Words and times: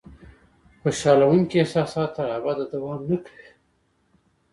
خوشالونکي 0.81 1.55
احساسات 1.59 2.09
تر 2.17 2.27
ابده 2.37 2.65
دوام 2.73 3.01
نه 3.09 3.17
کوي. 3.25 3.47